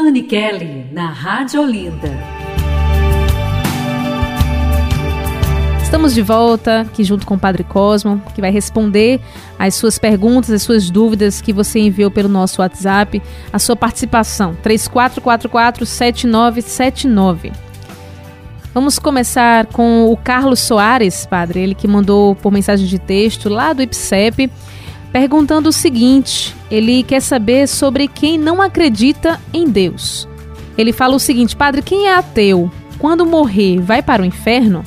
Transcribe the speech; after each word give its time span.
Anne 0.00 0.22
Kelly, 0.22 0.86
na 0.92 1.10
Rádio 1.10 1.60
Olinda. 1.60 2.16
Estamos 5.82 6.14
de 6.14 6.22
volta 6.22 6.82
aqui 6.82 7.02
junto 7.02 7.26
com 7.26 7.34
o 7.34 7.38
Padre 7.38 7.64
Cosmo, 7.64 8.22
que 8.32 8.40
vai 8.40 8.52
responder 8.52 9.20
as 9.58 9.74
suas 9.74 9.98
perguntas, 9.98 10.52
as 10.52 10.62
suas 10.62 10.88
dúvidas 10.88 11.40
que 11.40 11.52
você 11.52 11.80
enviou 11.80 12.12
pelo 12.12 12.28
nosso 12.28 12.62
WhatsApp, 12.62 13.20
a 13.52 13.58
sua 13.58 13.74
participação, 13.74 14.56
3444-7979. 14.62 17.52
Vamos 18.72 19.00
começar 19.00 19.66
com 19.66 20.12
o 20.12 20.16
Carlos 20.16 20.60
Soares, 20.60 21.26
padre, 21.26 21.60
ele 21.60 21.74
que 21.74 21.88
mandou 21.88 22.36
por 22.36 22.52
mensagem 22.52 22.86
de 22.86 23.00
texto 23.00 23.48
lá 23.48 23.72
do 23.72 23.82
IPSEP, 23.82 24.48
perguntando 25.12 25.68
o 25.68 25.72
seguinte: 25.72 26.54
ele 26.70 27.02
quer 27.02 27.20
saber 27.20 27.66
sobre 27.66 28.08
quem 28.08 28.38
não 28.38 28.60
acredita 28.60 29.40
em 29.52 29.68
Deus. 29.68 30.28
Ele 30.76 30.92
fala 30.92 31.16
o 31.16 31.20
seguinte: 31.20 31.56
Padre, 31.56 31.82
quem 31.82 32.06
é 32.06 32.14
ateu, 32.14 32.70
quando 32.98 33.26
morrer, 33.26 33.80
vai 33.80 34.02
para 34.02 34.22
o 34.22 34.26
inferno? 34.26 34.84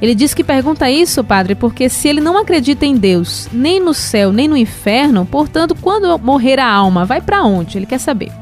Ele 0.00 0.14
diz 0.14 0.32
que 0.32 0.42
pergunta 0.42 0.90
isso, 0.90 1.22
padre, 1.22 1.54
porque 1.54 1.88
se 1.90 2.08
ele 2.08 2.22
não 2.22 2.38
acredita 2.38 2.86
em 2.86 2.96
Deus, 2.96 3.48
nem 3.52 3.78
no 3.78 3.92
céu, 3.92 4.32
nem 4.32 4.48
no 4.48 4.56
inferno, 4.56 5.26
portanto, 5.26 5.74
quando 5.74 6.18
morrer 6.18 6.58
a 6.58 6.66
alma, 6.66 7.04
vai 7.04 7.20
para 7.20 7.42
onde? 7.42 7.76
Ele 7.76 7.84
quer 7.84 7.98
saber. 7.98 8.32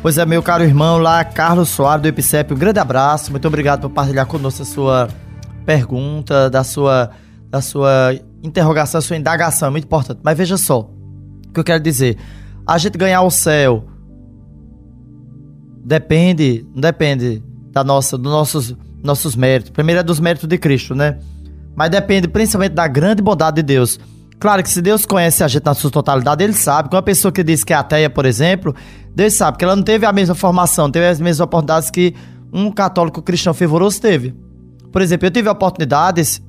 Pois 0.00 0.16
é, 0.16 0.24
meu 0.24 0.42
caro 0.42 0.64
irmão, 0.64 0.96
lá 0.96 1.22
Carlos 1.24 1.68
Soares 1.68 2.02
do 2.02 2.08
Epicep, 2.08 2.54
um 2.54 2.56
grande 2.56 2.80
abraço, 2.80 3.30
muito 3.30 3.46
obrigado 3.46 3.82
por 3.82 3.90
partilhar 3.90 4.26
conosco 4.26 4.62
a 4.62 4.64
sua 4.64 5.08
pergunta, 5.66 6.48
da 6.48 6.64
sua, 6.64 7.10
da 7.50 7.60
sua 7.60 8.18
interrogação, 8.42 8.98
a 8.98 9.02
sua 9.02 9.16
indagação, 9.16 9.68
é 9.68 9.70
muito 9.70 9.84
importante. 9.84 10.20
Mas 10.22 10.36
veja 10.36 10.56
só, 10.56 10.80
o 11.48 11.52
que 11.52 11.60
eu 11.60 11.64
quero 11.64 11.82
dizer, 11.82 12.16
a 12.66 12.78
gente 12.78 12.98
ganhar 12.98 13.22
o 13.22 13.30
céu 13.30 13.84
depende, 15.84 16.66
não 16.74 16.80
depende 16.80 17.42
da 17.70 17.82
nossa, 17.82 18.16
dos 18.18 18.32
nossos 18.32 18.76
nossos 19.02 19.34
méritos. 19.34 19.70
Primeiro 19.70 20.00
é 20.00 20.02
dos 20.02 20.20
méritos 20.20 20.48
de 20.48 20.56
Cristo, 20.56 20.94
né? 20.94 21.18
Mas 21.74 21.90
depende 21.90 22.28
principalmente 22.28 22.72
da 22.72 22.86
grande 22.86 23.22
bondade 23.22 23.56
de 23.56 23.62
Deus. 23.62 23.98
Claro 24.38 24.62
que 24.62 24.68
se 24.68 24.80
Deus 24.80 25.04
conhece 25.04 25.42
a 25.42 25.48
gente 25.48 25.64
na 25.64 25.74
sua 25.74 25.90
totalidade, 25.90 26.42
ele 26.42 26.52
sabe. 26.52 26.88
Com 26.88 26.96
uma 26.96 27.02
pessoa 27.02 27.32
que 27.32 27.42
diz 27.42 27.64
que 27.64 27.72
é 27.72 27.76
ateia, 27.76 28.10
por 28.10 28.26
exemplo, 28.26 28.74
Deus 29.14 29.34
sabe 29.34 29.58
que 29.58 29.64
ela 29.64 29.76
não 29.76 29.82
teve 29.82 30.06
a 30.06 30.12
mesma 30.12 30.34
formação, 30.34 30.90
teve 30.90 31.06
as 31.06 31.20
mesmas 31.20 31.40
oportunidades 31.40 31.90
que 31.90 32.14
um 32.52 32.70
católico 32.70 33.22
cristão 33.22 33.54
fervoroso 33.54 34.00
teve. 34.00 34.34
Por 34.90 35.00
exemplo, 35.00 35.26
eu 35.26 35.30
tive 35.30 35.48
oportunidades 35.48 36.42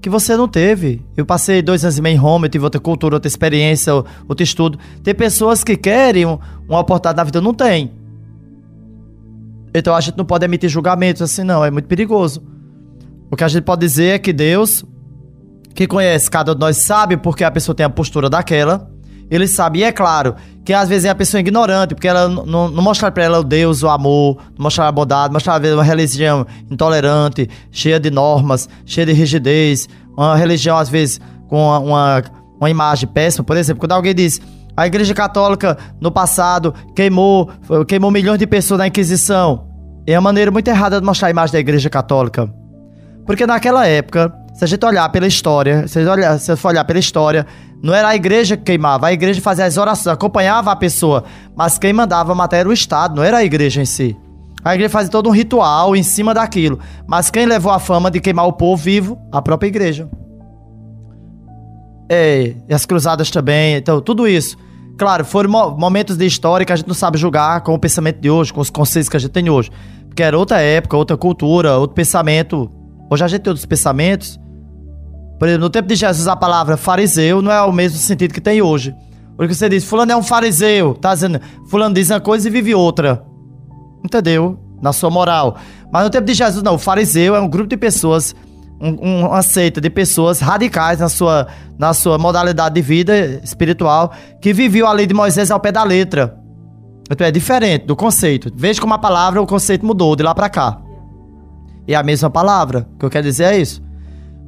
que 0.00 0.10
você 0.10 0.36
não 0.36 0.46
teve. 0.48 1.04
Eu 1.16 1.26
passei 1.26 1.62
dois 1.62 1.84
anos 1.84 1.98
e 1.98 2.02
meio 2.02 2.14
em 2.14 2.18
Roma, 2.18 2.46
eu 2.46 2.50
tive 2.50 2.64
outra 2.64 2.80
cultura, 2.80 3.16
outra 3.16 3.28
experiência, 3.28 3.92
outro 3.94 4.42
estudo. 4.42 4.78
Tem 5.02 5.14
pessoas 5.14 5.64
que 5.64 5.76
querem 5.76 6.24
uma 6.24 6.80
oportunidade 6.80 7.16
na 7.16 7.24
vida, 7.24 7.40
não 7.40 7.54
tem. 7.54 7.92
Então 9.74 9.94
a 9.94 10.00
gente 10.00 10.16
não 10.16 10.24
pode 10.24 10.44
emitir 10.44 10.70
julgamentos 10.70 11.22
assim, 11.22 11.42
não. 11.42 11.64
É 11.64 11.70
muito 11.70 11.86
perigoso. 11.86 12.42
O 13.30 13.36
que 13.36 13.44
a 13.44 13.48
gente 13.48 13.64
pode 13.64 13.80
dizer 13.80 14.14
é 14.14 14.18
que 14.18 14.32
Deus, 14.32 14.84
que 15.74 15.86
conhece 15.86 16.30
cada 16.30 16.52
um 16.52 16.54
de 16.54 16.60
nós, 16.60 16.76
sabe 16.76 17.16
porque 17.16 17.44
a 17.44 17.50
pessoa 17.50 17.74
tem 17.74 17.84
a 17.84 17.90
postura 17.90 18.30
daquela. 18.30 18.90
Ele 19.30 19.48
sabe, 19.48 19.80
e 19.80 19.84
é 19.84 19.90
claro, 19.90 20.36
que 20.64 20.72
às 20.72 20.88
vezes 20.88 21.04
é 21.04 21.08
a 21.10 21.14
pessoa 21.14 21.40
ignorante, 21.40 21.94
porque 21.94 22.06
ela 22.06 22.28
não, 22.28 22.68
não 22.68 22.82
mostra 22.82 23.10
pra 23.10 23.24
ela 23.24 23.40
o 23.40 23.44
Deus, 23.44 23.82
o 23.82 23.88
amor, 23.88 24.36
não 24.56 24.64
mostra 24.64 24.86
a 24.86 24.92
bondade, 24.92 25.32
mostra 25.32 25.54
às 25.54 25.60
vezes 25.60 25.76
uma 25.76 25.84
religião 25.84 26.46
intolerante, 26.70 27.48
cheia 27.70 27.98
de 27.98 28.10
normas, 28.10 28.68
cheia 28.84 29.06
de 29.06 29.12
rigidez, 29.12 29.88
uma 30.16 30.36
religião 30.36 30.76
às 30.76 30.88
vezes 30.88 31.20
com 31.48 31.56
uma, 31.56 31.78
uma, 31.78 32.22
uma 32.60 32.70
imagem 32.70 33.08
péssima. 33.08 33.44
Por 33.44 33.56
exemplo, 33.56 33.80
quando 33.80 33.92
alguém 33.92 34.14
diz, 34.14 34.40
a 34.76 34.86
Igreja 34.86 35.14
Católica, 35.14 35.78
no 36.00 36.10
passado, 36.10 36.74
queimou, 36.94 37.50
queimou 37.88 38.10
milhões 38.10 38.38
de 38.38 38.46
pessoas 38.46 38.78
na 38.78 38.86
Inquisição. 38.86 39.66
É 40.06 40.16
uma 40.16 40.22
maneira 40.22 40.50
muito 40.50 40.68
errada 40.68 41.00
de 41.00 41.06
mostrar 41.06 41.28
a 41.28 41.30
imagem 41.30 41.52
da 41.52 41.58
Igreja 41.58 41.88
Católica. 41.88 42.52
Porque 43.24 43.46
naquela 43.46 43.86
época, 43.86 44.32
se 44.54 44.64
a 44.64 44.68
gente 44.68 44.84
olhar 44.84 45.08
pela 45.08 45.26
história, 45.26 45.88
se 45.88 45.98
a 45.98 46.02
gente 46.02 46.10
olhar, 46.10 46.38
se 46.38 46.54
for 46.56 46.68
olhar 46.68 46.84
pela 46.84 46.98
história, 46.98 47.46
não 47.82 47.94
era 47.94 48.08
a 48.08 48.16
igreja 48.16 48.56
que 48.56 48.64
queimava, 48.64 49.06
a 49.06 49.12
igreja 49.12 49.40
fazia 49.40 49.64
as 49.64 49.76
orações, 49.76 50.14
acompanhava 50.14 50.72
a 50.72 50.76
pessoa, 50.76 51.24
mas 51.54 51.78
quem 51.78 51.92
mandava 51.92 52.34
matar 52.34 52.58
era 52.58 52.68
o 52.68 52.72
Estado, 52.72 53.16
não 53.16 53.22
era 53.22 53.38
a 53.38 53.44
igreja 53.44 53.82
em 53.82 53.84
si. 53.84 54.16
A 54.64 54.74
igreja 54.74 54.90
fazia 54.90 55.10
todo 55.10 55.28
um 55.28 55.32
ritual 55.32 55.94
em 55.94 56.02
cima 56.02 56.34
daquilo, 56.34 56.80
mas 57.06 57.30
quem 57.30 57.46
levou 57.46 57.70
a 57.70 57.78
fama 57.78 58.10
de 58.10 58.20
queimar 58.20 58.46
o 58.46 58.52
povo 58.52 58.82
vivo? 58.82 59.18
A 59.30 59.40
própria 59.40 59.68
igreja. 59.68 60.08
É, 62.08 62.54
e 62.68 62.74
as 62.74 62.86
cruzadas 62.86 63.30
também, 63.30 63.76
então 63.76 64.00
tudo 64.00 64.26
isso. 64.26 64.56
Claro, 64.98 65.24
foram 65.24 65.50
momentos 65.76 66.16
de 66.16 66.24
história 66.24 66.64
que 66.64 66.72
a 66.72 66.76
gente 66.76 66.86
não 66.86 66.94
sabe 66.94 67.18
julgar 67.18 67.60
com 67.60 67.74
o 67.74 67.78
pensamento 67.78 68.18
de 68.18 68.30
hoje, 68.30 68.52
com 68.52 68.60
os 68.60 68.70
conceitos 68.70 69.08
que 69.08 69.16
a 69.16 69.20
gente 69.20 69.30
tem 69.30 69.50
hoje. 69.50 69.70
Porque 70.06 70.22
era 70.22 70.38
outra 70.38 70.60
época, 70.60 70.96
outra 70.96 71.16
cultura, 71.16 71.76
outro 71.76 71.94
pensamento. 71.94 72.70
Hoje 73.10 73.22
a 73.22 73.28
gente 73.28 73.42
tem 73.42 73.50
outros 73.50 73.66
pensamentos. 73.66 74.40
Por 75.38 75.48
exemplo, 75.48 75.64
no 75.64 75.70
tempo 75.70 75.88
de 75.88 75.94
Jesus, 75.94 76.26
a 76.26 76.36
palavra 76.36 76.76
fariseu 76.76 77.42
não 77.42 77.52
é 77.52 77.62
o 77.62 77.72
mesmo 77.72 77.98
sentido 77.98 78.32
que 78.32 78.40
tem 78.40 78.62
hoje. 78.62 78.94
Porque 79.36 79.54
você 79.54 79.68
diz, 79.68 79.84
fulano 79.84 80.12
é 80.12 80.16
um 80.16 80.22
fariseu, 80.22 80.94
tá 80.94 81.14
dizendo, 81.14 81.40
fulano 81.68 81.94
diz 81.94 82.08
uma 82.10 82.20
coisa 82.20 82.48
e 82.48 82.50
vive 82.50 82.74
outra. 82.74 83.22
Entendeu? 84.04 84.58
Na 84.80 84.92
sua 84.92 85.10
moral. 85.10 85.56
Mas 85.92 86.04
no 86.04 86.10
tempo 86.10 86.26
de 86.26 86.34
Jesus, 86.34 86.62
não, 86.62 86.74
o 86.74 86.78
fariseu 86.78 87.34
é 87.36 87.40
um 87.40 87.48
grupo 87.48 87.68
de 87.68 87.76
pessoas 87.76 88.34
um, 88.80 89.26
uma 89.26 89.42
seita 89.42 89.80
de 89.80 89.88
pessoas 89.88 90.40
radicais 90.40 91.00
na 91.00 91.08
sua, 91.08 91.46
na 91.78 91.94
sua 91.94 92.18
modalidade 92.18 92.74
de 92.74 92.82
vida 92.82 93.40
espiritual 93.42 94.12
que 94.40 94.52
viviam 94.52 94.88
a 94.88 94.92
lei 94.92 95.06
de 95.06 95.14
Moisés 95.14 95.50
ao 95.50 95.60
pé 95.60 95.72
da 95.72 95.82
letra. 95.82 96.38
Então 97.10 97.26
é 97.26 97.30
diferente 97.30 97.86
do 97.86 97.94
conceito. 97.94 98.50
Veja 98.54 98.80
como 98.80 98.94
a 98.94 98.98
palavra, 98.98 99.40
o 99.40 99.46
conceito 99.46 99.86
mudou 99.86 100.16
de 100.16 100.22
lá 100.22 100.34
para 100.34 100.48
cá. 100.48 100.80
E 101.86 101.94
é 101.94 101.96
a 101.96 102.02
mesma 102.02 102.28
palavra. 102.28 102.86
O 102.94 102.98
que 102.98 103.06
eu 103.06 103.10
quero 103.10 103.24
dizer 103.24 103.44
é 103.44 103.58
isso. 103.58 103.82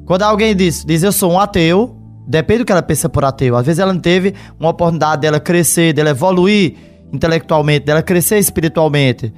Quando 0.09 0.23
alguém 0.23 0.55
diz, 0.55 0.83
diz 0.83 1.03
eu 1.03 1.11
sou 1.11 1.33
um 1.33 1.39
ateu, 1.39 1.95
depende 2.27 2.63
do 2.63 2.65
que 2.65 2.71
ela 2.71 2.81
pensa 2.81 3.07
por 3.07 3.23
ateu. 3.23 3.55
Às 3.55 3.67
vezes 3.67 3.77
ela 3.77 3.93
não 3.93 3.99
teve 4.01 4.33
uma 4.59 4.71
oportunidade 4.71 5.21
dela 5.21 5.39
crescer, 5.39 5.93
dela 5.93 6.09
evoluir 6.09 6.75
intelectualmente, 7.13 7.85
dela 7.85 8.01
crescer 8.01 8.39
espiritualmente. 8.39 9.31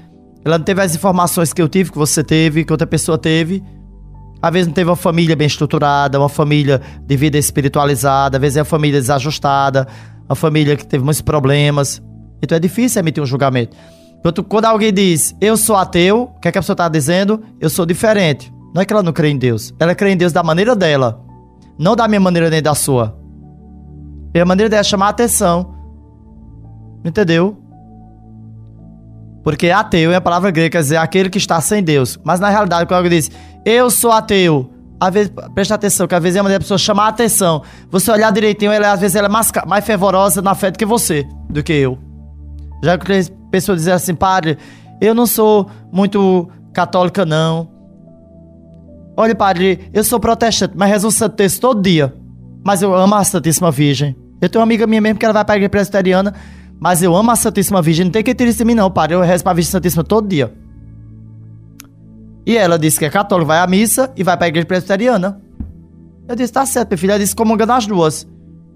Ela 0.45 0.57
não 0.57 0.63
teve 0.63 0.81
as 0.81 0.95
informações 0.95 1.51
que 1.51 1.61
eu 1.61 1.67
tive, 1.67 1.91
que 1.91 1.97
você 1.97 2.23
teve, 2.23 2.63
que 2.63 2.71
outra 2.71 2.87
pessoa 2.87 3.17
teve. 3.17 3.61
Às 4.41 4.53
vezes 4.53 4.67
não 4.67 4.73
teve 4.73 4.89
uma 4.89 4.95
família 4.95 5.35
bem 5.35 5.45
estruturada, 5.45 6.17
uma 6.17 6.29
família 6.29 6.79
de 7.05 7.17
vida 7.17 7.37
espiritualizada, 7.37 8.37
às 8.37 8.41
vezes 8.41 8.55
é 8.55 8.61
uma 8.61 8.65
família 8.65 9.01
desajustada, 9.01 9.85
uma 10.23 10.35
família 10.37 10.77
que 10.77 10.87
teve 10.87 11.03
muitos 11.03 11.21
problemas. 11.21 12.01
Então 12.41 12.55
é 12.55 12.59
difícil 12.59 13.01
emitir 13.01 13.21
um 13.21 13.25
julgamento. 13.25 13.75
Quando 14.47 14.63
alguém 14.63 14.93
diz, 14.93 15.35
eu 15.41 15.57
sou 15.57 15.75
ateu, 15.75 16.31
o 16.33 16.39
que, 16.39 16.47
é 16.47 16.51
que 16.53 16.57
a 16.57 16.61
pessoa 16.61 16.75
está 16.75 16.87
dizendo? 16.87 17.43
Eu 17.59 17.69
sou 17.69 17.85
diferente. 17.85 18.49
Não 18.73 18.81
é 18.81 18.85
que 18.85 18.93
ela 18.93 19.03
não 19.03 19.11
crê 19.11 19.29
em 19.29 19.37
Deus. 19.37 19.73
Ela 19.79 19.93
crê 19.93 20.11
em 20.11 20.17
Deus 20.17 20.31
da 20.31 20.43
maneira 20.43 20.75
dela. 20.75 21.23
Não 21.77 21.95
da 21.95 22.07
minha 22.07 22.19
maneira 22.19 22.49
nem 22.49 22.61
da 22.61 22.73
sua. 22.73 23.17
E 24.33 24.39
a 24.39 24.45
maneira 24.45 24.69
dela 24.69 24.81
é 24.81 24.83
chamar 24.83 25.07
a 25.07 25.09
atenção. 25.09 25.75
Entendeu? 27.03 27.57
Porque 29.43 29.69
ateu 29.69 30.11
é 30.11 30.15
a 30.15 30.21
palavra 30.21 30.51
grega, 30.51 30.69
quer 30.69 30.81
dizer, 30.83 30.97
aquele 30.97 31.29
que 31.29 31.37
está 31.37 31.59
sem 31.59 31.83
Deus. 31.83 32.19
Mas 32.23 32.39
na 32.39 32.49
realidade, 32.49 32.85
quando 32.85 32.97
alguém 32.97 33.11
diz, 33.11 33.31
eu 33.65 33.89
sou 33.89 34.11
ateu, 34.11 34.69
às 34.99 35.11
vezes, 35.11 35.33
presta 35.55 35.73
atenção, 35.73 36.07
que 36.07 36.13
às 36.13 36.21
vezes 36.21 36.37
é 36.37 36.39
uma 36.39 36.43
maneira 36.43 36.59
da 36.59 36.63
pessoa 36.63 36.77
chamar 36.77 37.05
a 37.05 37.07
atenção. 37.07 37.63
Você 37.89 38.11
olhar 38.11 38.31
direitinho, 38.31 38.71
ela, 38.71 38.91
às 38.91 38.99
vezes 38.99 39.15
ela 39.15 39.27
é 39.27 39.31
mais, 39.31 39.51
mais 39.65 39.83
fervorosa 39.83 40.43
na 40.43 40.53
fé 40.53 40.69
do 40.69 40.77
que 40.77 40.85
você, 40.85 41.27
do 41.49 41.63
que 41.63 41.73
eu. 41.73 41.97
Já 42.83 42.97
que 42.99 43.11
as 43.11 43.31
pessoas 43.49 43.79
dizem 43.79 43.93
assim, 43.93 44.13
padre, 44.13 44.59
eu 45.01 45.15
não 45.15 45.25
sou 45.25 45.67
muito 45.91 46.47
católica, 46.71 47.25
não. 47.25 47.70
Olha, 49.15 49.35
padre, 49.35 49.89
eu 49.93 50.03
sou 50.03 50.19
protestante, 50.19 50.73
mas 50.75 50.89
rezo 50.89 51.07
o 51.07 51.11
Santo 51.11 51.35
Texto 51.35 51.59
todo 51.59 51.81
dia. 51.81 52.13
Mas 52.63 52.81
eu 52.81 52.93
amo 52.93 53.15
a 53.15 53.23
Santíssima 53.23 53.71
Virgem. 53.71 54.15
Eu 54.41 54.49
tenho 54.49 54.61
uma 54.61 54.65
amiga 54.65 54.87
minha 54.87 55.01
mesmo 55.01 55.19
que 55.19 55.25
ela 55.25 55.33
vai 55.33 55.45
para 55.45 55.55
a 55.55 55.57
igreja 55.57 55.69
presbiteriana 55.69 56.33
mas 56.81 57.03
eu 57.03 57.15
amo 57.15 57.29
a 57.29 57.35
Santíssima 57.35 57.79
Virgem, 57.79 58.05
não 58.05 58.11
tem 58.11 58.23
que 58.23 58.33
tirar 58.33 58.49
isso 58.49 58.57
de 58.57 58.65
mim 58.65 58.73
não, 58.73 58.89
pai. 58.89 59.07
Eu 59.11 59.21
rezo 59.21 59.43
pra 59.43 59.53
Virgem 59.53 59.69
Santíssima 59.69 60.03
todo 60.03 60.27
dia. 60.27 60.51
E 62.43 62.57
ela 62.57 62.79
disse 62.79 62.97
que 62.97 63.05
é 63.05 63.09
católica, 63.11 63.49
vai 63.49 63.59
à 63.59 63.67
missa 63.67 64.11
e 64.17 64.23
vai 64.23 64.35
pra 64.35 64.47
igreja 64.47 64.65
presbiteriana. 64.65 65.39
Eu 66.27 66.35
disse, 66.35 66.51
tá 66.51 66.65
certo, 66.65 66.89
meu 66.89 66.97
filho. 66.97 67.11
Ela 67.11 67.19
disse, 67.19 67.35
comunga 67.35 67.67
nas 67.67 67.85
duas. 67.85 68.27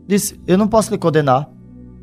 Disse, 0.08 0.40
eu 0.46 0.56
não 0.56 0.68
posso 0.68 0.92
lhe 0.92 1.00
condenar. 1.00 1.50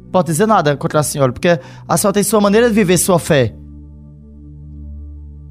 Não 0.03 0.11
posso 0.11 0.25
dizer 0.25 0.45
nada 0.45 0.77
contra 0.77 0.99
a 0.99 1.03
senhora, 1.05 1.33
porque 1.33 1.61
a 1.87 1.97
senhora 1.97 2.15
tem 2.15 2.25
sua 2.25 2.41
maneira 2.41 2.67
de 2.69 2.75
viver 2.75 2.99
sua 2.99 3.21
fé. 3.21 3.55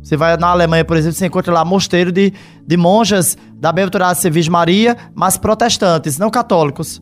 Você 0.04 0.18
vai 0.18 0.36
na 0.38 0.48
Alemanha, 0.48 0.84
por 0.84 0.98
exemplo, 0.98 1.18
você 1.18 1.28
encontra 1.28 1.54
lá 1.54 1.64
mosteiro 1.64 2.12
de, 2.12 2.34
de 2.66 2.78
monjas 2.78 3.38
da 3.56 3.72
Bem-aventurada 3.72 4.30
Virgem 4.30 4.52
Maria, 4.52 4.98
mas 5.14 5.38
protestantes, 5.38 6.18
não 6.18 6.30
católicos. 6.30 7.02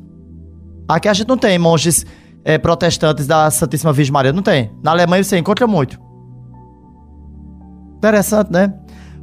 Aqui 0.87 1.07
a 1.07 1.13
gente 1.13 1.27
não 1.27 1.37
tem 1.37 1.57
monges 1.57 2.05
é, 2.43 2.57
protestantes 2.57 3.25
da 3.27 3.49
Santíssima 3.51 3.93
Virgem 3.93 4.11
Maria. 4.11 4.33
Não 4.33 4.41
tem. 4.41 4.71
Na 4.83 4.91
Alemanha 4.91 5.23
você 5.23 5.37
encontra 5.37 5.67
muito. 5.67 5.99
Interessante, 7.97 8.51
né? 8.51 8.73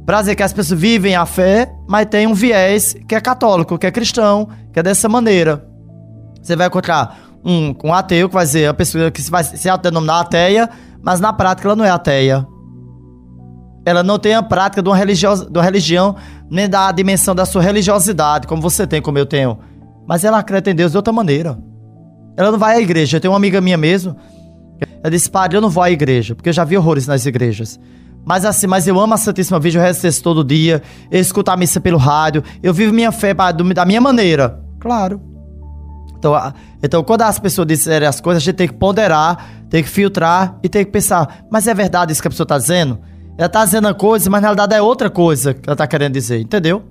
Pra 0.05 0.21
dizer 0.21 0.35
que 0.35 0.43
as 0.43 0.53
pessoas 0.53 0.79
vivem 0.79 1.15
a 1.15 1.25
fé, 1.25 1.71
mas 1.87 2.05
tem 2.05 2.25
um 2.25 2.33
viés 2.33 2.95
que 3.07 3.13
é 3.13 3.19
católico, 3.19 3.77
que 3.77 3.85
é 3.85 3.91
cristão, 3.91 4.47
que 4.71 4.79
é 4.79 4.83
dessa 4.83 5.09
maneira. 5.09 5.67
Você 6.41 6.55
vai 6.55 6.67
encontrar 6.67 7.17
um, 7.43 7.75
um 7.83 7.93
ateu 7.93 8.29
que 8.29 8.35
vai 8.35 8.45
dizer, 8.45 8.67
a 8.67 8.73
pessoa 8.73 9.11
que 9.11 9.21
vai 9.29 9.43
se 9.43 9.67
autodenominar 9.67 10.21
ateia, 10.21 10.69
mas 11.03 11.19
na 11.19 11.33
prática 11.33 11.67
ela 11.67 11.75
não 11.75 11.83
é 11.83 11.89
ateia. 11.89 12.47
Ela 13.87 14.03
não 14.03 14.19
tem 14.19 14.33
a 14.33 14.43
prática 14.43 14.83
de 14.83 14.89
uma, 14.89 14.97
de 14.97 15.57
uma 15.57 15.63
religião, 15.63 16.17
nem 16.51 16.67
da 16.67 16.91
dimensão 16.91 17.33
da 17.33 17.45
sua 17.45 17.61
religiosidade, 17.61 18.45
como 18.45 18.61
você 18.61 18.85
tem, 18.85 19.01
como 19.01 19.17
eu 19.17 19.25
tenho. 19.25 19.59
Mas 20.05 20.25
ela 20.25 20.39
acredita 20.39 20.71
em 20.71 20.75
Deus 20.75 20.91
de 20.91 20.97
outra 20.97 21.13
maneira. 21.13 21.57
Ela 22.35 22.51
não 22.51 22.59
vai 22.59 22.75
à 22.75 22.81
igreja. 22.81 23.15
Eu 23.15 23.21
tenho 23.21 23.31
uma 23.31 23.37
amiga 23.37 23.61
minha 23.61 23.77
mesmo. 23.77 24.13
Ela 25.01 25.09
disse, 25.09 25.31
padre, 25.31 25.55
eu 25.55 25.61
não 25.61 25.69
vou 25.69 25.81
à 25.81 25.89
igreja, 25.89 26.35
porque 26.35 26.49
eu 26.49 26.53
já 26.53 26.65
vi 26.65 26.75
horrores 26.75 27.07
nas 27.07 27.25
igrejas. 27.25 27.79
Mas 28.25 28.43
assim, 28.43 28.67
mas 28.67 28.85
eu 28.89 28.99
amo 28.99 29.13
a 29.13 29.17
Santíssima 29.17 29.57
Virgem, 29.57 29.81
eu 29.81 29.85
rezo 29.85 30.21
todo 30.21 30.43
dia, 30.43 30.83
eu 31.09 31.21
escuto 31.21 31.49
a 31.49 31.55
missa 31.55 31.79
pelo 31.79 31.97
rádio, 31.97 32.43
eu 32.61 32.73
vivo 32.73 32.93
minha 32.93 33.13
fé 33.13 33.33
da 33.33 33.85
minha 33.85 34.01
maneira. 34.01 34.59
Claro. 34.81 35.21
Então, 36.19 36.33
então, 36.83 37.03
quando 37.05 37.21
as 37.21 37.39
pessoas 37.39 37.65
disserem 37.65 38.05
as 38.05 38.19
coisas, 38.19 38.43
a 38.43 38.45
gente 38.45 38.55
tem 38.55 38.67
que 38.67 38.73
ponderar, 38.73 39.47
tem 39.69 39.81
que 39.81 39.87
filtrar 39.87 40.59
e 40.61 40.67
tem 40.67 40.83
que 40.83 40.91
pensar, 40.91 41.45
mas 41.49 41.69
é 41.69 41.73
verdade 41.73 42.11
isso 42.11 42.21
que 42.21 42.27
a 42.27 42.31
pessoa 42.31 42.43
está 42.43 42.57
dizendo? 42.57 42.99
Ela 43.37 43.49
tá 43.49 43.63
dizendo 43.63 43.85
uma 43.85 43.93
coisa, 43.93 44.29
mas 44.29 44.41
na 44.41 44.47
realidade 44.47 44.73
é 44.73 44.81
outra 44.81 45.09
coisa 45.09 45.53
que 45.53 45.69
ela 45.69 45.75
tá 45.75 45.85
querendo 45.85 46.13
dizer, 46.13 46.39
entendeu? 46.39 46.83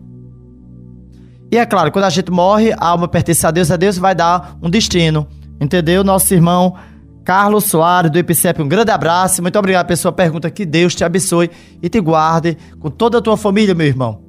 E 1.51 1.57
é 1.57 1.67
claro, 1.67 1.91
quando 1.91 2.05
a 2.05 2.11
gente 2.11 2.31
morre, 2.31 2.73
a 2.73 2.89
alma 2.89 3.09
pertence 3.09 3.47
a 3.47 3.51
Deus, 3.51 3.71
a 3.71 3.77
Deus 3.77 3.99
vai 3.99 4.15
dar 4.15 4.57
um 4.63 4.71
destino, 4.71 5.27
entendeu? 5.61 6.05
Nosso 6.05 6.33
irmão 6.35 6.77
Carlos 7.25 7.65
Soares, 7.65 8.11
do 8.11 8.19
IPCEP, 8.19 8.63
um 8.63 8.69
grande 8.69 8.93
abraço. 8.93 9.43
Muito 9.43 9.59
obrigado 9.59 9.87
pela 9.87 9.97
sua 9.97 10.13
pergunta. 10.13 10.49
Que 10.49 10.65
Deus 10.65 10.95
te 10.95 11.03
abençoe 11.03 11.51
e 11.83 11.89
te 11.89 12.01
guarde 12.01 12.57
com 12.79 12.89
toda 12.89 13.19
a 13.19 13.21
tua 13.21 13.37
família, 13.37 13.75
meu 13.75 13.87
irmão. 13.87 14.23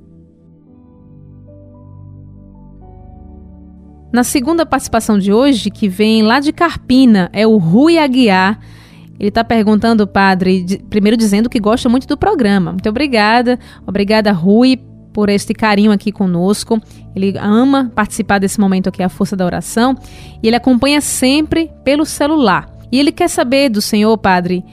Na 4.11 4.23
segunda 4.23 4.65
participação 4.65 5.19
de 5.19 5.31
hoje, 5.31 5.69
que 5.69 5.87
vem 5.87 6.23
lá 6.23 6.39
de 6.39 6.51
Carpina, 6.51 7.29
é 7.31 7.45
o 7.45 7.57
Rui 7.57 7.99
Aguiar. 7.99 8.59
Ele 9.19 9.29
está 9.29 9.43
perguntando, 9.43 10.05
padre, 10.07 10.63
de, 10.63 10.77
primeiro 10.77 11.17
dizendo 11.17 11.49
que 11.49 11.59
gosta 11.59 11.89
muito 11.89 12.07
do 12.07 12.17
programa. 12.17 12.71
Muito 12.71 12.89
obrigada. 12.89 13.59
Obrigada, 13.85 14.31
Rui, 14.31 14.79
por 15.13 15.29
este 15.29 15.53
carinho 15.53 15.91
aqui 15.91 16.11
conosco. 16.11 16.79
Ele 17.15 17.35
ama 17.39 17.91
participar 17.95 18.39
desse 18.39 18.59
momento 18.59 18.89
aqui, 18.89 19.01
a 19.01 19.09
Força 19.09 19.35
da 19.35 19.45
Oração. 19.45 19.95
E 20.41 20.47
ele 20.47 20.55
acompanha 20.55 21.01
sempre 21.01 21.71
pelo 21.83 22.05
celular. 22.05 22.69
E 22.91 22.99
ele 22.99 23.11
quer 23.11 23.27
saber 23.27 23.69
do 23.69 23.81
senhor, 23.81 24.15
padre, 24.17 24.63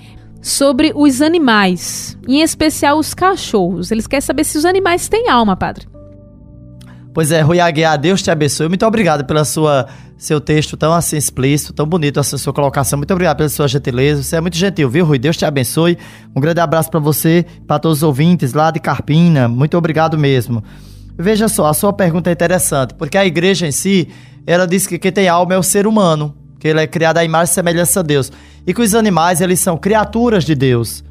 sobre 0.43 0.93
os 0.95 1.23
animais, 1.23 2.19
em 2.29 2.43
especial 2.43 2.99
os 2.99 3.15
cachorros. 3.15 3.91
Ele 3.91 4.03
quer 4.03 4.21
saber 4.21 4.45
se 4.45 4.59
os 4.59 4.67
animais 4.67 5.09
têm 5.09 5.31
alma, 5.31 5.57
padre. 5.57 5.94
Pois 7.15 7.31
é, 7.31 7.41
Rui 7.41 7.61
Aguiar, 7.61 7.97
Deus 7.97 8.21
te 8.21 8.31
abençoe. 8.31 8.69
Muito 8.69 8.85
obrigado 8.85 9.25
pela 9.25 9.45
sua 9.45 9.87
seu 10.17 10.41
texto 10.41 10.77
tão 10.77 10.93
assim 10.93 11.17
explícito, 11.17 11.73
tão 11.73 11.87
bonito, 11.87 12.19
essa 12.19 12.37
sua 12.37 12.53
colocação. 12.53 12.97
Muito 12.97 13.13
obrigado 13.13 13.37
pela 13.37 13.49
sua 13.49 13.69
gentileza. 13.69 14.23
Você 14.23 14.35
é 14.37 14.41
muito 14.41 14.57
gentil, 14.57 14.91
viu, 14.91 15.05
Rui? 15.05 15.19
Deus 15.19 15.37
te 15.37 15.45
abençoe. 15.45 15.97
Um 16.35 16.41
grande 16.41 16.61
abraço 16.61 16.91
para 16.91 16.99
você, 16.99 17.47
para 17.69 17.79
todos 17.79 17.99
os 17.99 18.03
ouvintes 18.03 18.53
lá 18.53 18.73
de 18.73 18.81
Carpina. 18.81 19.47
Muito 19.47 19.79
obrigado 19.79 20.19
mesmo. 20.19 20.63
Veja 21.17 21.47
só, 21.47 21.67
a 21.67 21.75
sua 21.75 21.93
pergunta 21.93 22.31
é 22.31 22.33
interessante, 22.33 22.95
porque 22.95 23.17
a 23.17 23.25
igreja 23.25 23.69
em 23.69 23.73
si, 23.73 24.09
ela 24.45 24.67
diz 24.67 24.85
que 24.85 24.99
quem 24.99 25.13
tem 25.13 25.29
alma 25.29 25.55
é 25.55 25.59
o 25.59 25.63
ser 25.63 25.87
humano, 25.87 26.35
que 26.59 26.67
ele 26.67 26.81
é 26.81 26.87
criado 26.87 27.19
à 27.19 27.25
imagem 27.25 27.53
e 27.53 27.55
semelhança 27.55 28.01
a 28.01 28.03
Deus. 28.03 28.33
E 28.67 28.75
que 28.75 28.83
os 28.83 28.93
animais, 28.93 29.41
eles 29.41 29.61
são 29.61 29.77
criaturas 29.77 30.45
de 30.45 30.57
Deus. 30.57 31.05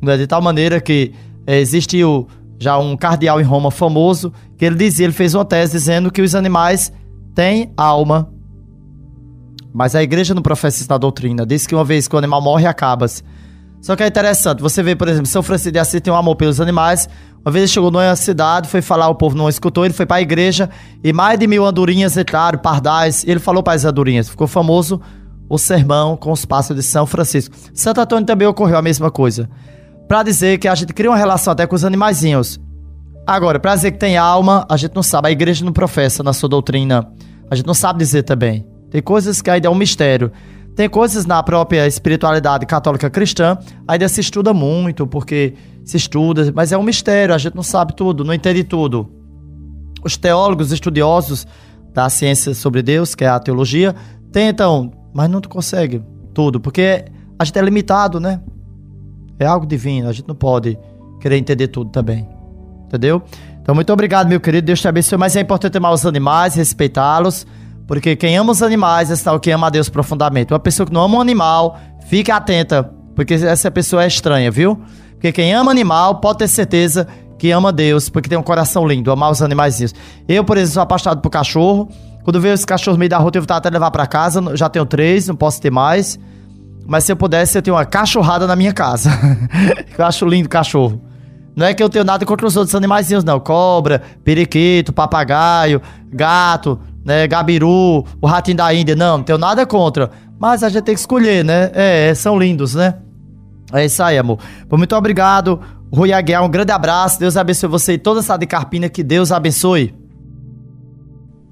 Né? 0.00 0.16
De 0.16 0.26
tal 0.28 0.40
maneira 0.40 0.80
que 0.80 1.12
é, 1.46 1.58
existiu 1.58 2.28
já 2.60 2.78
um 2.78 2.96
cardeal 2.96 3.40
em 3.40 3.44
Roma 3.44 3.72
famoso, 3.72 4.32
que 4.62 4.66
ele 4.66 4.76
dizia, 4.76 5.06
ele 5.06 5.12
fez 5.12 5.34
uma 5.34 5.44
tese 5.44 5.72
dizendo 5.72 6.08
que 6.08 6.22
os 6.22 6.36
animais 6.36 6.92
têm 7.34 7.72
alma. 7.76 8.32
Mas 9.74 9.96
a 9.96 10.04
igreja 10.04 10.34
não 10.34 10.40
professa 10.40 10.80
isso 10.80 10.88
na 10.88 10.96
doutrina. 10.96 11.44
Diz 11.44 11.66
que 11.66 11.74
uma 11.74 11.82
vez 11.82 12.06
que 12.06 12.14
o 12.14 12.18
animal 12.18 12.40
morre, 12.40 12.64
acaba-se. 12.64 13.24
Só 13.80 13.96
que 13.96 14.04
é 14.04 14.06
interessante, 14.06 14.62
você 14.62 14.80
vê, 14.80 14.94
por 14.94 15.08
exemplo, 15.08 15.26
São 15.26 15.42
Francisco 15.42 15.72
de 15.72 15.80
Assis 15.80 16.00
tem 16.00 16.12
um 16.12 16.16
amor 16.16 16.36
pelos 16.36 16.60
animais. 16.60 17.08
Uma 17.44 17.50
vez 17.50 17.64
ele 17.64 17.72
chegou 17.72 17.90
numa 17.90 18.14
cidade, 18.14 18.68
foi 18.68 18.80
falar, 18.80 19.08
o 19.08 19.16
povo 19.16 19.36
não 19.36 19.48
escutou, 19.48 19.84
ele 19.84 19.94
foi 19.94 20.06
para 20.06 20.18
a 20.18 20.22
igreja 20.22 20.70
e 21.02 21.12
mais 21.12 21.40
de 21.40 21.48
mil 21.48 21.66
andorinhas 21.66 22.16
entraram, 22.16 22.60
pardais, 22.60 23.24
ele 23.26 23.40
falou 23.40 23.64
para 23.64 23.72
as 23.72 23.84
andorinhas. 23.84 24.28
Ficou 24.28 24.46
famoso 24.46 25.00
o 25.48 25.58
sermão 25.58 26.16
com 26.16 26.30
os 26.30 26.44
pássaros 26.44 26.84
de 26.84 26.88
São 26.88 27.04
Francisco. 27.04 27.52
Santo 27.74 28.00
Antônio 28.00 28.24
também 28.24 28.46
ocorreu 28.46 28.78
a 28.78 28.82
mesma 28.82 29.10
coisa 29.10 29.50
para 30.06 30.22
dizer 30.22 30.58
que 30.58 30.68
a 30.68 30.74
gente 30.76 30.92
cria 30.92 31.10
uma 31.10 31.18
relação 31.18 31.52
até 31.52 31.66
com 31.66 31.74
os 31.74 31.84
animaizinhos. 31.84 32.60
Agora, 33.26 33.60
para 33.60 33.74
dizer 33.74 33.92
que 33.92 33.98
tem 33.98 34.16
alma, 34.16 34.66
a 34.68 34.76
gente 34.76 34.94
não 34.94 35.02
sabe. 35.02 35.28
A 35.28 35.30
igreja 35.30 35.64
não 35.64 35.72
professa 35.72 36.22
na 36.22 36.32
sua 36.32 36.48
doutrina. 36.48 37.08
A 37.50 37.54
gente 37.54 37.66
não 37.66 37.74
sabe 37.74 37.98
dizer 37.98 38.24
também. 38.24 38.66
Tem 38.90 39.00
coisas 39.00 39.40
que 39.40 39.48
ainda 39.48 39.68
é 39.68 39.70
um 39.70 39.74
mistério. 39.74 40.32
Tem 40.74 40.88
coisas 40.88 41.26
na 41.26 41.42
própria 41.42 41.86
espiritualidade 41.86 42.64
católica 42.64 43.10
cristã, 43.10 43.58
ainda 43.86 44.08
se 44.08 44.22
estuda 44.22 44.54
muito, 44.54 45.06
porque 45.06 45.54
se 45.84 45.98
estuda, 45.98 46.50
mas 46.54 46.72
é 46.72 46.78
um 46.78 46.82
mistério, 46.82 47.34
a 47.34 47.38
gente 47.38 47.54
não 47.54 47.62
sabe 47.62 47.94
tudo, 47.94 48.24
não 48.24 48.32
entende 48.32 48.64
tudo. 48.64 49.10
Os 50.02 50.16
teólogos 50.16 50.72
estudiosos 50.72 51.46
da 51.92 52.08
ciência 52.08 52.54
sobre 52.54 52.82
Deus, 52.82 53.14
que 53.14 53.22
é 53.22 53.28
a 53.28 53.38
teologia, 53.38 53.94
tentam, 54.32 54.90
mas 55.12 55.28
não 55.28 55.42
conseguem 55.42 56.02
tudo, 56.32 56.58
porque 56.58 57.04
a 57.38 57.44
gente 57.44 57.58
é 57.58 57.62
limitado, 57.62 58.18
né? 58.18 58.40
É 59.38 59.44
algo 59.44 59.66
divino, 59.66 60.08
a 60.08 60.12
gente 60.12 60.26
não 60.26 60.34
pode 60.34 60.78
querer 61.20 61.36
entender 61.36 61.68
tudo 61.68 61.90
também. 61.90 62.26
Entendeu? 62.92 63.22
Então, 63.62 63.74
muito 63.74 63.90
obrigado, 63.90 64.28
meu 64.28 64.38
querido. 64.38 64.66
Deus 64.66 64.80
te 64.80 64.86
abençoe. 64.86 65.16
Mas 65.16 65.34
é 65.34 65.40
importante 65.40 65.78
amar 65.78 65.94
os 65.94 66.04
animais, 66.04 66.54
respeitá-los. 66.54 67.46
Porque 67.86 68.14
quem 68.14 68.36
ama 68.36 68.52
os 68.52 68.62
animais 68.62 69.26
é 69.26 69.30
o 69.30 69.40
que 69.40 69.50
ama 69.50 69.68
a 69.68 69.70
Deus 69.70 69.88
profundamente. 69.88 70.52
Uma 70.52 70.60
pessoa 70.60 70.86
que 70.86 70.92
não 70.92 71.02
ama 71.02 71.16
um 71.16 71.20
animal, 71.22 71.78
fique 72.06 72.30
atenta. 72.30 72.82
Porque 73.14 73.32
essa 73.32 73.70
pessoa 73.70 74.04
é 74.04 74.06
estranha, 74.06 74.50
viu? 74.50 74.78
Porque 75.12 75.32
quem 75.32 75.54
ama 75.54 75.70
animal 75.70 76.16
pode 76.16 76.40
ter 76.40 76.48
certeza 76.48 77.08
que 77.38 77.50
ama 77.50 77.72
Deus, 77.72 78.08
porque 78.08 78.28
tem 78.28 78.36
um 78.36 78.42
coração 78.42 78.86
lindo, 78.86 79.10
amar 79.10 79.30
os 79.30 79.40
animaizinhos. 79.42 79.94
Eu, 80.28 80.44
por 80.44 80.56
exemplo, 80.56 80.74
sou 80.74 80.82
apaixonado 80.82 81.20
por 81.20 81.30
cachorro. 81.30 81.88
Quando 82.24 82.40
vejo 82.40 82.54
os 82.54 82.64
cachorros 82.64 82.98
meio 82.98 83.08
da 83.08 83.18
rua, 83.18 83.30
eu 83.34 83.42
vou 83.42 83.56
até 83.56 83.70
levar 83.70 83.90
para 83.90 84.06
casa. 84.06 84.40
Já 84.54 84.68
tenho 84.68 84.84
três, 84.84 85.26
não 85.28 85.34
posso 85.34 85.60
ter 85.60 85.70
mais. 85.70 86.18
Mas 86.86 87.04
se 87.04 87.12
eu 87.12 87.16
pudesse, 87.16 87.56
eu 87.56 87.62
tenho 87.62 87.76
uma 87.76 87.84
cachorrada 87.84 88.46
na 88.46 88.54
minha 88.54 88.72
casa. 88.72 89.10
eu 89.96 90.04
acho 90.04 90.26
lindo 90.26 90.48
cachorro. 90.48 91.00
Não 91.54 91.66
é 91.66 91.74
que 91.74 91.82
eu 91.82 91.88
tenho 91.88 92.04
nada 92.04 92.24
contra 92.24 92.46
os 92.46 92.56
outros 92.56 92.74
animaizinhos, 92.74 93.24
não. 93.24 93.38
Cobra, 93.38 94.02
periquito, 94.24 94.92
papagaio, 94.92 95.82
gato, 96.10 96.78
né, 97.04 97.26
gabiru, 97.26 98.04
o 98.20 98.26
ratinho 98.26 98.56
da 98.56 98.72
Índia. 98.72 98.96
Não, 98.96 99.18
não 99.18 99.24
tenho 99.24 99.38
nada 99.38 99.66
contra. 99.66 100.10
Mas 100.38 100.62
a 100.62 100.68
gente 100.68 100.82
tem 100.82 100.94
que 100.94 101.00
escolher, 101.00 101.44
né? 101.44 101.70
É, 101.74 102.14
são 102.14 102.38
lindos, 102.38 102.74
né? 102.74 102.94
É 103.72 103.84
isso 103.84 104.02
aí, 104.02 104.18
amor. 104.18 104.38
Muito 104.70 104.94
obrigado, 104.96 105.60
Rui 105.92 106.12
Aguiar. 106.12 106.42
Um 106.42 106.50
grande 106.50 106.72
abraço. 106.72 107.18
Deus 107.18 107.36
abençoe 107.36 107.68
você 107.68 107.92
e 107.94 107.98
toda 107.98 108.20
essa 108.20 108.36
de 108.36 108.46
Carpina. 108.46 108.88
Que 108.88 109.02
Deus 109.02 109.30
abençoe. 109.30 109.94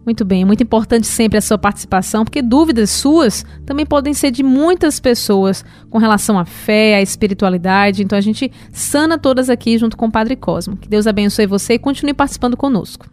Muito 0.05 0.25
bem, 0.25 0.43
é 0.43 0.45
muito 0.45 0.63
importante 0.63 1.07
sempre 1.07 1.39
a 1.39 1.43
sua 1.43 1.59
participação, 1.59 2.25
porque 2.25 2.41
dúvidas 2.41 2.91
suas 2.91 3.45
também 3.67 3.85
podem 3.85 4.15
ser 4.15 4.31
de 4.31 4.43
muitas 4.43 4.99
pessoas 4.99 5.65
com 5.91 5.99
relação 5.99 6.39
à 6.39 6.45
fé, 6.45 6.97
à 6.97 7.03
espiritualidade. 7.03 8.03
Então 8.03 8.17
a 8.17 8.23
gente 8.23 8.51
sana 8.73 9.19
todas 9.19 9.51
aqui 9.51 9.77
junto 9.77 9.97
com 9.97 10.07
o 10.07 10.11
Padre 10.11 10.37
Cosmo. 10.37 10.77
Que 10.77 10.89
Deus 10.89 11.07
abençoe 11.07 11.47
você 11.47 11.75
e 11.75 11.79
continue 11.79 12.15
participando 12.15 12.57
conosco. 12.57 13.07